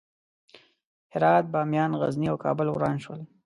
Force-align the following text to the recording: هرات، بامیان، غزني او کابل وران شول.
هرات، 1.13 1.45
بامیان، 1.53 1.91
غزني 2.01 2.27
او 2.31 2.37
کابل 2.43 2.67
وران 2.71 2.97
شول. 3.03 3.19